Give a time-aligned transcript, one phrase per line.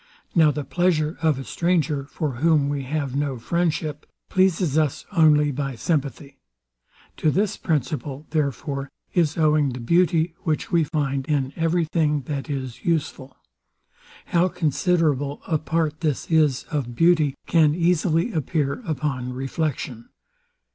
[0.33, 5.51] Now the pleasure of a stranger, for whom we have no friendship, pleases us only
[5.51, 6.39] by sympathy.
[7.17, 12.49] To this principle, therefore, is owing the beauty, which we find in every thing that
[12.49, 13.37] is useful.
[14.25, 20.09] How considerable a part this is of beauty can easily appear upon reflection.